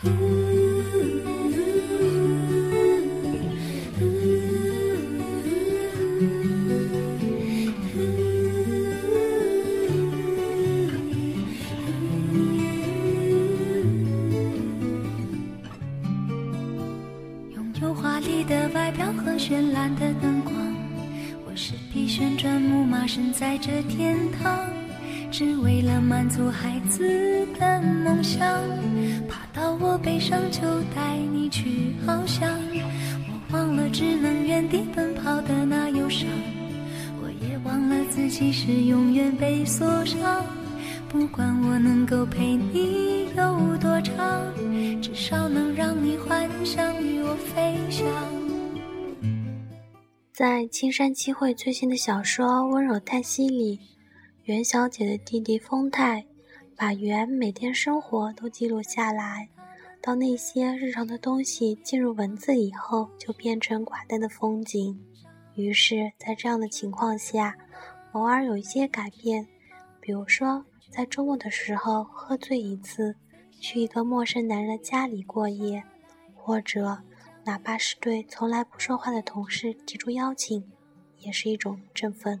[0.00, 0.12] 拥
[17.82, 20.54] 有华丽的外表和绚烂的灯光，
[21.44, 24.70] 我是匹旋转木马，身在这天堂，
[25.30, 28.40] 只为了满足孩子的梦想。
[29.28, 30.60] 爬到我背上就
[30.94, 32.48] 带你去翱翔，
[33.28, 36.28] 我忘了只能原地奔跑的那忧伤，
[37.22, 40.44] 我也忘了自己是永远被锁上。
[41.08, 44.14] 不管我能够陪你有多长，
[45.00, 48.06] 至少能让你幻想与我飞翔。
[50.32, 53.80] 在青山七惠最新的小说《温柔叹息》里，
[54.48, 56.24] 袁小姐的弟弟丰泰
[56.74, 59.46] 把袁每天生活都记录下来，
[60.00, 64.98] 到那些日常的东西进入文字以后，就变成寡淡的风景。
[65.54, 67.54] 于是，在这样的情况下，
[68.12, 69.46] 偶尔有一些改变，
[70.00, 70.64] 比如说。
[70.88, 73.14] 在周末的时候喝醉一次，
[73.60, 75.84] 去一个陌生男人的家里过夜，
[76.34, 76.96] 或者
[77.44, 80.64] 哪怕是对从来不说话的同事提出邀请，
[81.18, 82.40] 也是一种振奋。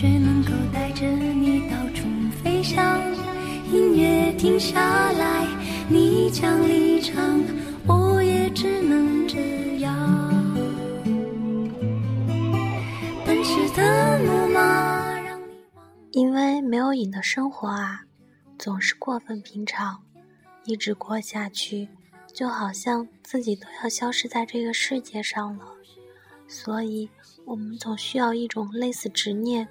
[0.00, 2.06] 却能够带着你到处
[2.40, 3.00] 飞翔。
[3.72, 5.44] 音乐停下来，
[5.88, 7.42] 你将离场，
[7.84, 10.54] 我也只能这样。
[13.26, 15.44] 奔驰的木马，让你
[15.74, 15.82] 忘。
[16.12, 18.02] 因为没有瘾的生活啊，
[18.56, 20.00] 总是过分平常，
[20.64, 21.88] 一直过下去，
[22.32, 25.64] 就好像自己都要消失在这个世界上了。
[26.46, 27.10] 所以。
[27.44, 29.66] 我们总需要一种类似执念、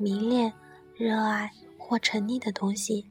[0.00, 0.50] 迷恋、
[0.96, 3.06] 热爱或沉溺的东西，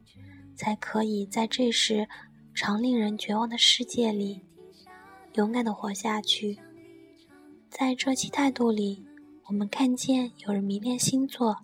[0.55, 2.07] 才可以在这时
[2.55, 4.41] 常令人绝望的世界里
[5.35, 6.57] 勇敢地活下去。
[7.69, 9.05] 在这期态度里，
[9.45, 11.55] 我们看见有人迷恋星座、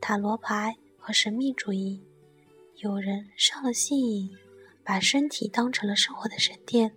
[0.00, 2.00] 塔罗牌和神秘主义；
[2.76, 4.30] 有人上了性瘾，
[4.82, 6.88] 把身体当成了生活的神殿；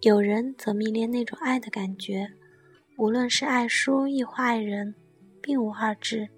[0.00, 2.32] 有人则迷恋那种爱的感觉。
[2.96, 4.94] 无论是爱书亦或爱人，
[5.42, 6.30] 并无二致。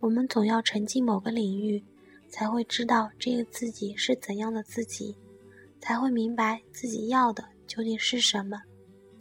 [0.00, 1.82] 我们总要沉浸某个领域，
[2.28, 5.16] 才会知道这个自己是怎样的自己，
[5.80, 8.60] 才会明白自己要的究竟是什么，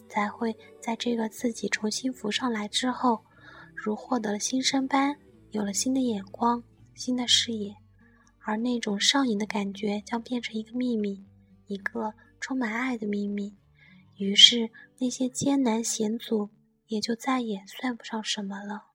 [0.09, 3.23] 才会在这个自己重新浮上来之后，
[3.75, 5.15] 如获得了新生般，
[5.51, 6.63] 有了新的眼光、
[6.93, 7.75] 新的视野，
[8.39, 11.25] 而那种上瘾的感觉将变成一个秘密，
[11.67, 13.55] 一个充满爱的秘密。
[14.17, 14.69] 于是
[14.99, 16.49] 那些艰难险阻。
[16.87, 18.94] 也就再也算不上什么了。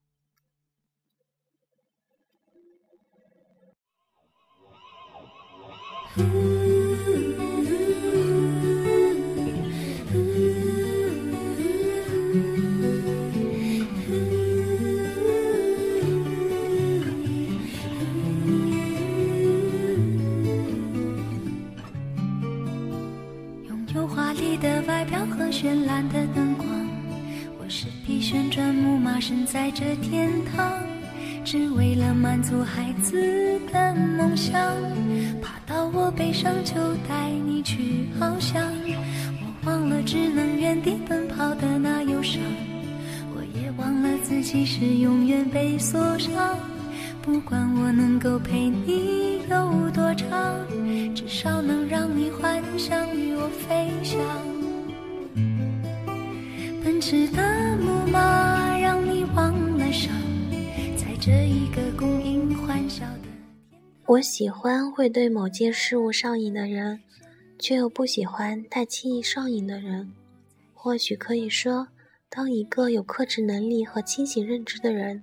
[24.20, 26.68] 华丽的外表和绚烂的灯光。
[27.58, 30.78] 我是匹旋转木马，身在这天堂，
[31.42, 34.60] 只为了满足孩子的梦想。
[35.40, 36.74] 爬到我背上就
[37.08, 38.62] 带你去翱翔，
[39.40, 42.42] 我忘了只能原地奔跑的那忧伤，
[43.34, 46.58] 我也忘了自己是永远被锁上。
[47.22, 50.66] 不管我能够陪你有多长，
[51.14, 54.18] 至少能让你幻想与我飞翔。
[56.82, 57.76] 奔驰的。
[57.76, 60.12] 木马，让你忘了伤，
[60.96, 63.28] 在这一个供应欢笑的。
[64.06, 67.00] 我喜欢会对某件事物上瘾的人，
[67.58, 70.10] 却又不喜欢太轻易上瘾的人。
[70.74, 71.86] 或许可以说，
[72.28, 75.22] 当一个有克制能力和清醒认知的人，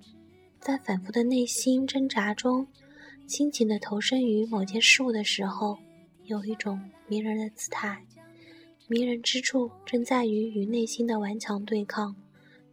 [0.59, 2.67] 在反复的内心挣扎中，
[3.25, 5.77] 亲情的投身于某件事物的时候，
[6.25, 8.03] 有一种迷人的姿态。
[8.89, 12.15] 迷人之处正在于与内心的顽强对抗，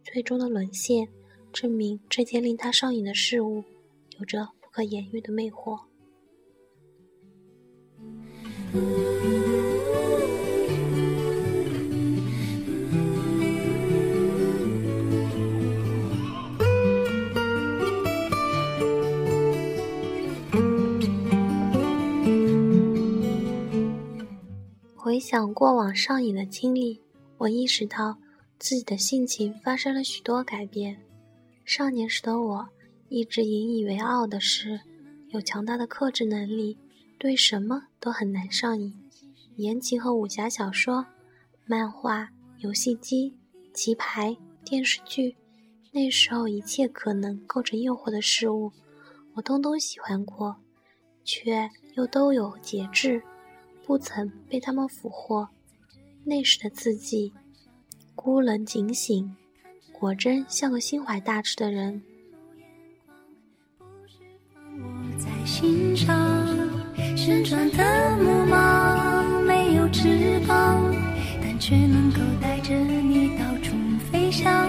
[0.03, 1.07] 最终的沦陷，
[1.51, 3.63] 证明这件令他上瘾的事物，
[4.17, 5.79] 有着不可言喻的魅惑。
[25.15, 26.99] 回想过往上瘾的经历，
[27.37, 28.17] 我意识到
[28.59, 31.01] 自己的性情发生了许多改变。
[31.63, 32.67] 少年时的我，
[33.07, 34.77] 一直引以为傲的是
[35.29, 36.77] 有强大的克制能力，
[37.17, 38.93] 对什么都很难上瘾。
[39.55, 41.05] 言情和武侠小说、
[41.65, 42.27] 漫画、
[42.57, 43.33] 游戏机、
[43.73, 44.35] 棋牌、
[44.65, 45.37] 电视剧，
[45.93, 48.69] 那时候一切可能构成诱惑的事物，
[49.33, 50.57] 我通通喜欢过，
[51.23, 53.23] 却又都有节制。
[53.85, 55.47] 不曾被他们俘获，
[56.23, 57.31] 那时的自己
[58.15, 59.35] 孤冷警醒，
[59.91, 62.01] 果真像个心怀大志的人。
[65.17, 66.35] 在心上
[67.15, 70.83] 旋转的木马没有翅膀，
[71.41, 73.75] 但却能够带着你到处
[74.11, 74.67] 飞翔。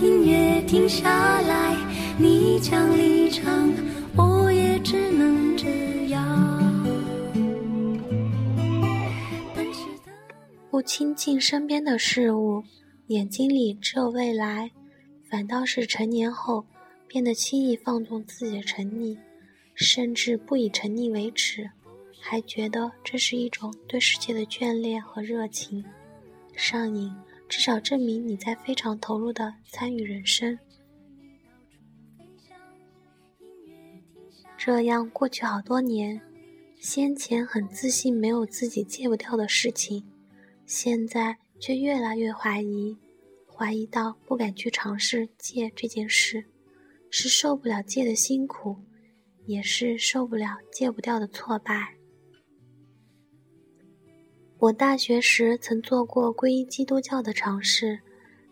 [0.00, 1.76] 音乐停下来，
[2.16, 3.72] 你将离场，
[4.16, 6.55] 我也只能这样。
[10.76, 12.62] 不亲近身边的事物，
[13.06, 14.68] 眼睛里只有未来；
[15.30, 16.66] 反倒是成年后，
[17.08, 19.16] 变得轻易放纵自己的沉溺，
[19.74, 21.70] 甚至不以沉溺为耻，
[22.20, 25.82] 还觉得这是一种对世界的眷恋和热情。
[26.54, 27.10] 上瘾，
[27.48, 30.58] 至少证明你在非常投入的参与人生。
[34.58, 36.20] 这样过去好多年，
[36.78, 40.04] 先前很自信没有自己戒不掉的事情。
[40.66, 42.98] 现在却越来越怀疑，
[43.46, 46.44] 怀疑到不敢去尝试戒这件事，
[47.08, 48.76] 是受不了戒的辛苦，
[49.46, 51.94] 也是受不了戒不掉的挫败。
[54.58, 58.00] 我大学时曾做过皈依基督教的尝试，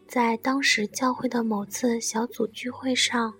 [0.06, 3.34] 在当时教会的某次小组聚会上，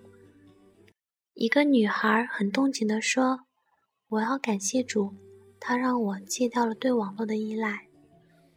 [1.34, 3.40] 一个女孩很动情地说
[4.10, 5.14] ：“我要感谢主，
[5.60, 7.83] 他让我戒掉了对网络的依赖。”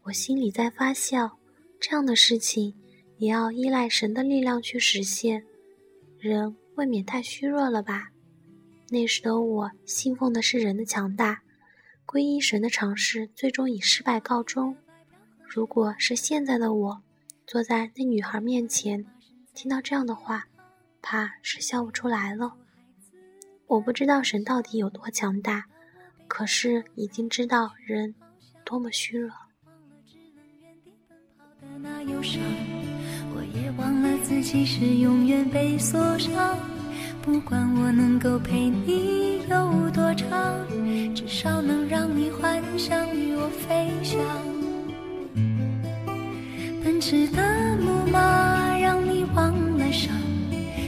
[0.08, 1.38] 我心里在发笑，
[1.82, 2.74] 这样的事情
[3.18, 5.44] 也要依赖神的力量去实现，
[6.18, 8.08] 人未免太虚弱了吧？
[8.88, 11.42] 那时的我信奉的是人的强大，
[12.06, 14.78] 皈依神的尝试最终以失败告终。
[15.46, 17.02] 如果是现在的我，
[17.46, 19.06] 坐在那女孩面前，
[19.54, 20.48] 听到这样的话，
[21.02, 22.54] 怕是笑不出来了。
[23.66, 25.66] 我不知道神到底有多强大，
[26.30, 28.16] 可是已经知道人
[28.64, 29.34] 多么虚弱。
[31.82, 32.42] 那忧伤，
[33.36, 36.58] 我也忘了自己是永远被锁上。
[37.22, 40.28] 不管我能够陪你有多长，
[41.14, 44.20] 至少能让你幻想与我飞翔。
[46.84, 50.16] 奔驰的木马让你忘了伤，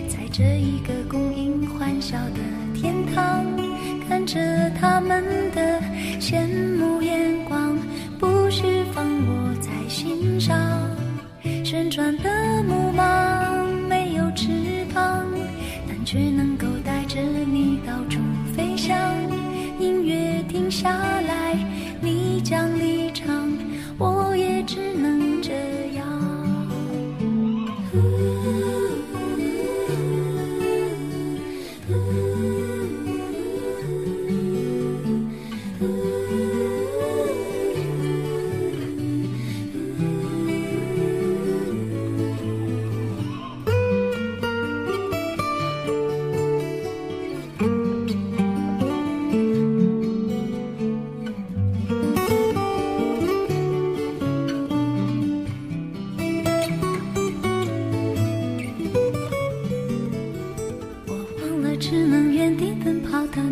[0.07, 2.39] 在这一个供应欢笑的
[2.73, 3.45] 天堂，
[4.07, 5.81] 看着他们的
[6.19, 6.47] 羡
[6.77, 7.38] 慕眼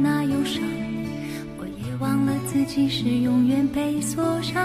[0.01, 0.63] 那忧伤，
[1.57, 4.63] 我也忘了自己是永远被锁上，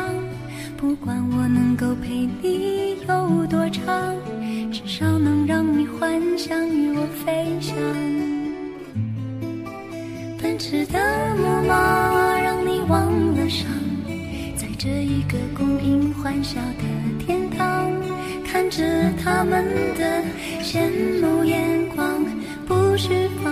[0.76, 4.14] 不管我能够陪你有多长，
[4.70, 7.76] 至少能让你幻想与我飞翔。
[10.40, 10.98] 奔驰的
[11.36, 13.66] 木马让你忘了伤，
[14.56, 17.90] 在这一个供应欢笑的天堂，
[18.44, 18.82] 看着
[19.22, 19.64] 他们
[19.96, 20.22] 的
[20.62, 22.24] 羡慕眼光，
[22.66, 23.08] 不需
[23.42, 23.51] 放。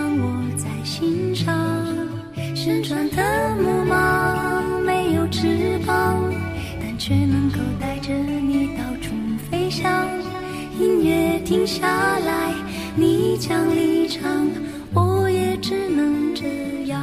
[2.91, 6.21] 旋转的木马没有翅膀。
[6.77, 9.15] 但却能够带着你到处
[9.49, 10.05] 飞翔。
[10.77, 12.53] 音乐停下来，
[12.97, 14.45] 你将离场，
[14.93, 17.01] 我也只能这样。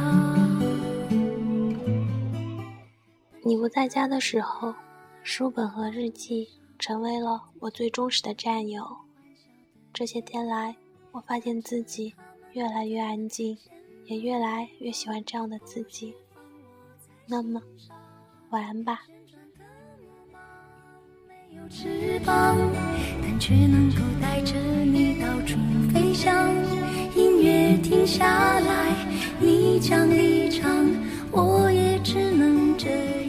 [3.43, 4.71] 你不在家的时候，
[5.23, 8.85] 书本和日记成为了我最忠实的战友。
[9.91, 10.75] 这些天来，
[11.13, 12.13] 我发现自己
[12.51, 13.57] 越来越安静，
[14.09, 16.15] 也越来越喜欢这样的自己。
[17.27, 17.61] 那么，
[18.49, 19.01] 晚安吧。
[21.69, 22.57] 翅膀，
[23.21, 25.59] 但却能够带着你到处
[25.93, 26.49] 飞翔。
[27.15, 28.95] 音乐停下来，
[29.39, 30.87] 你将离场，
[31.31, 33.28] 我也只能这。